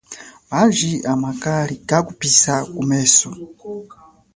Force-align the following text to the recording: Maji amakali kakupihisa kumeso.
Maji 0.49 0.91
amakali 1.13 1.75
kakupihisa 1.89 2.53
kumeso. 2.75 3.29